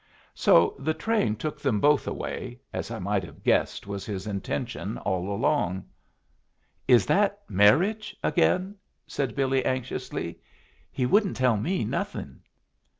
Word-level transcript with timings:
So 0.33 0.75
the 0.79 0.95
train 0.95 1.35
took 1.35 1.61
them 1.61 1.79
both 1.79 2.07
away, 2.07 2.59
as 2.73 2.89
I 2.89 2.97
might 2.97 3.23
have 3.23 3.43
guessed 3.43 3.85
was 3.85 4.03
his 4.03 4.25
intention 4.25 4.97
all 4.97 5.31
along. 5.31 5.85
"Is 6.87 7.05
that 7.05 7.37
marriage 7.47 8.15
again?" 8.23 8.77
said 9.05 9.35
Billy, 9.35 9.63
anxiously. 9.63 10.39
"He 10.91 11.05
wouldn't 11.05 11.37
tell 11.37 11.55
me 11.55 11.85
nothing." 11.85 12.39